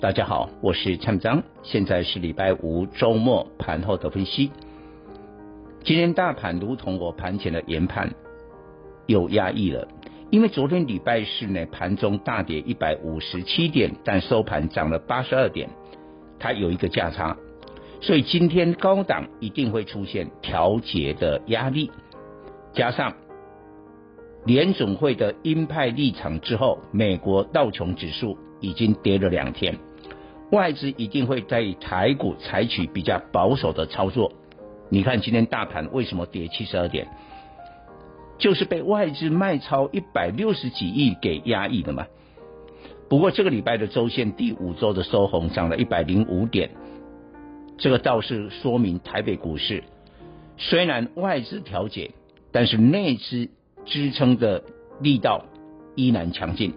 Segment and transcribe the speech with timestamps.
[0.00, 4.52] 大家好，我是蔡明彰，现在是礼拜五周末盘后的分析。
[5.82, 8.14] 今天大盘如同我盘前的研判，
[9.06, 9.88] 有压抑了，
[10.30, 15.68] 因为昨天礼拜四呢，盘中大跌一百五十七点，但收盘涨了八十二点，
[16.38, 17.36] 它有一个价差，
[18.00, 21.90] 所以今天高档一定会出现调节的压力，
[22.72, 23.12] 加上
[24.44, 29.76] 联总会的鹰派立场之后，美国道琼指数已经跌了两天。
[30.50, 34.32] 外资一定会在台股采取比较保守的操作。
[34.88, 37.06] 你看今天大盘为什么跌七十二点？
[38.38, 42.06] 就是被外资卖超一百六十几亿给压抑的嘛。
[43.10, 46.70] 不过这个礼拜的周线第五周的收红涨了一百零五点，
[47.76, 49.84] 这个倒是说明台北股市
[50.56, 52.12] 虽然外资调节，
[52.52, 53.50] 但是内资
[53.84, 54.62] 支撑的
[55.00, 55.44] 力道
[55.94, 56.72] 依然强劲。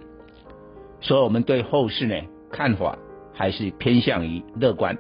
[1.00, 2.16] 所以我们对后市呢
[2.52, 2.98] 看法。
[3.42, 5.00] 还是偏向于乐观，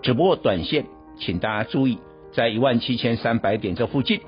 [0.00, 0.86] 只不过短线，
[1.18, 1.98] 请大家注意，
[2.32, 4.22] 在一万七千三百点这附近，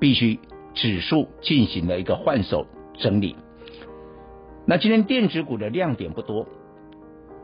[0.00, 0.40] 必须
[0.74, 3.36] 指数进行了一个换手整理。
[4.66, 6.48] 那今天电子股的亮点不多，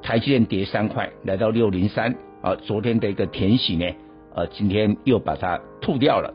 [0.02, 3.86] 台积电跌三块，来到六零三啊，昨天的一个填息呢，
[4.34, 6.34] 呃，今天又把它吐掉了。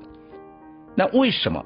[0.96, 1.66] 那为什么？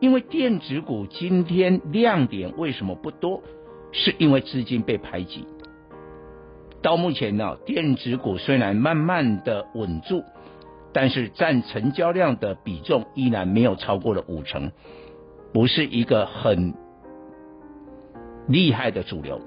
[0.00, 3.42] 因为电子股今天亮点为什么不多？
[3.90, 5.46] 是因为资金被排挤。
[6.82, 10.24] 到目前呢，电子股虽然慢慢的稳住，
[10.92, 14.72] 但是占成交量的比重依然没有超过了五成，
[15.52, 16.74] 不是一个很
[18.48, 19.40] 厉害的主流，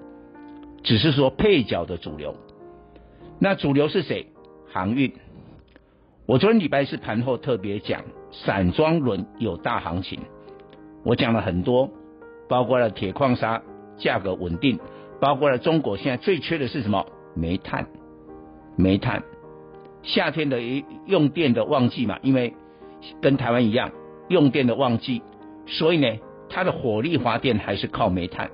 [0.84, 2.36] 只是说配角的主流。
[3.40, 4.28] 那主流是谁？
[4.72, 5.12] 航运。
[6.26, 10.20] 我昨天礼拜四盘后特别讲，散装轮有大行情，
[11.04, 11.90] 我讲了很多，
[12.48, 13.62] 包括了铁矿砂
[13.98, 14.80] 价格稳定，
[15.20, 17.06] 包括了中国现在最缺的是什么？
[17.36, 17.88] 煤炭，
[18.76, 19.24] 煤炭，
[20.02, 20.62] 夏天的
[21.06, 22.54] 用电的旺季嘛，因为
[23.22, 23.92] 跟台湾一样
[24.30, 25.22] 用电的旺季，
[25.66, 28.52] 所以呢，它的火力发电还是靠煤炭。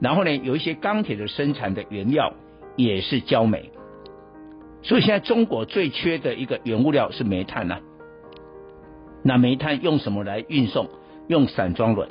[0.00, 2.32] 然后呢，有一些钢铁的生产的原料
[2.76, 3.70] 也是焦煤，
[4.82, 7.80] 所以现在中国最缺的一个原物料是煤炭呐、啊。
[9.22, 10.88] 那煤炭用什么来运送？
[11.28, 12.08] 用散装轮。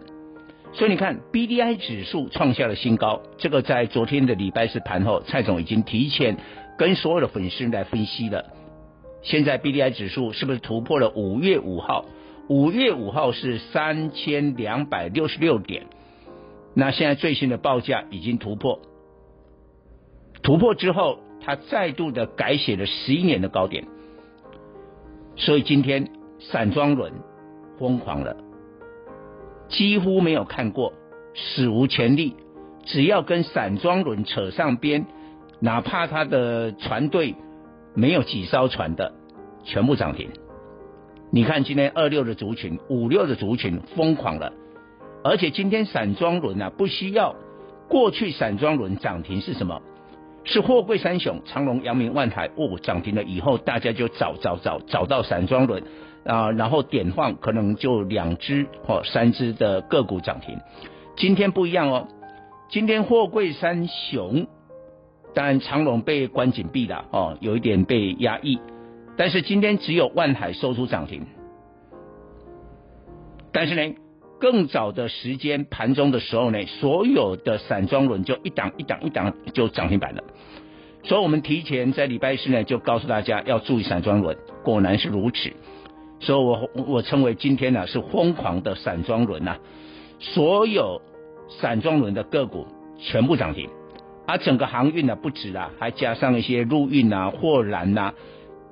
[0.76, 6.36] 所以你看，B D I 指数创下了新高，这个在昨天的礼拜四盘后，蔡总已经提前
[6.78, 8.46] 跟所有的粉丝来分析了。
[9.22, 12.04] 现在 B D I 指数是不是突破了五月五号？
[12.50, 15.88] 五月五号是三千两百六十六点，
[16.74, 18.82] 那现在最新的报价已经突破，
[20.44, 23.86] 突破之后，它再度的改写了十一年的高点，
[25.38, 26.10] 所以今天
[26.40, 27.14] 散装轮
[27.80, 28.45] 疯狂了。
[29.68, 30.94] 几乎没有看过，
[31.34, 32.36] 史无前例。
[32.84, 35.06] 只要跟散装轮扯上边，
[35.60, 37.36] 哪怕他的船队
[37.96, 39.14] 没有几艘船的，
[39.64, 40.30] 全部涨停。
[41.32, 44.54] 你看今天二六的族群、五六的族群疯狂了，
[45.24, 47.36] 而且今天散装轮啊不需要。
[47.90, 49.82] 过去散装轮涨停是什么？
[50.44, 55.84] 是货柜三雄长荣、阳明、万海哦涨停了以后，大家就找找找找到散装轮。
[56.26, 60.60] 啊，然后点放可能就两只或三只的个股涨停。
[61.16, 62.08] 今天不一样哦，
[62.70, 64.48] 今天货柜三雄，
[65.34, 68.60] 当然长荣被关紧闭了哦，有一点被压抑。
[69.16, 71.26] 但是今天只有万海收出涨停。
[73.54, 73.96] 但是呢，
[74.40, 80.24] 更早的时间盘中的时候呢，所有的散装轮就一档一档一档就涨停板了。
[81.04, 85.54] 所以我们提前在礼拜四呢就告诉大家要注意散装轮，果然是如此。
[86.20, 89.58] 所以我我称为今天呢、啊、是疯狂的散装轮呐，
[90.20, 91.02] 所有
[91.50, 92.66] 散装轮的个股
[92.98, 93.70] 全部涨停，
[94.26, 98.14] 而整个航运呢不止啊，还加上一些陆运啊、货篮呐，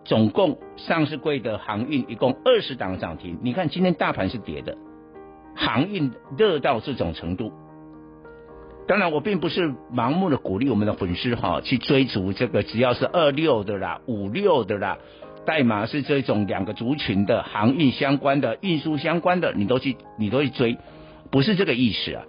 [0.06, 3.38] 总共上市柜的航运一共二十档涨停。
[3.42, 4.78] 你看今天大盘是跌的，
[5.56, 7.52] 航运热到这种程度。
[8.88, 14.98] 当然我并不是盲目的鼓励我们的粉丝哈去追逐这个，只要是二六的啦、五六的啦。
[15.46, 20.78] 代码是这种两个族群的航运相关的、运输相关的，你都去你都去追，
[21.32, 22.24] 不是这个意思啊！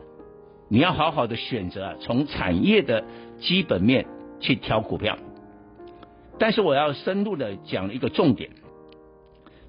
[0.68, 3.04] 你要好好的选择啊，从产业的
[3.38, 4.06] 基本面
[4.40, 5.16] 去挑股票。
[6.38, 8.50] 但是我要深入的讲一个重点，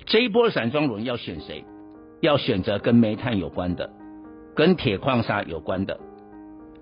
[0.05, 1.63] 这一波散装轮要选谁？
[2.21, 3.91] 要选择跟煤炭有关的，
[4.55, 5.99] 跟铁矿砂有关的，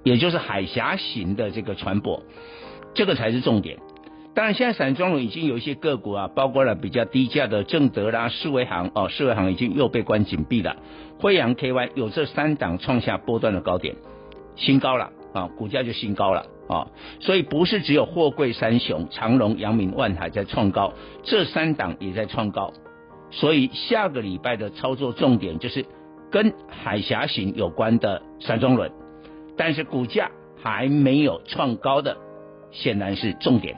[0.03, 2.21] 也就是海峡型的这个船舶，
[2.93, 3.79] 这个才是重点。
[4.35, 10.77] 当然，现在散装轮已经有一些个股啊，包括了比较低价的正德啦、世维行哦，世维行已经又被关紧闭了。
[11.19, 13.95] 辉阳 KY 有这三档创下波段的高点，
[14.55, 16.87] 新高了啊，股价就新高了啊。
[17.19, 20.93] 所以不是只有货柜三雄长荣、阳明、万海在创高，
[21.23, 22.73] 这三档也在创高。
[23.29, 25.85] 所以下个礼拜的操作重点就是
[26.31, 28.91] 跟海峡型有关的散装轮，
[29.55, 30.31] 但是股价
[30.61, 32.17] 还没有创高的，
[32.71, 33.77] 显然是重点。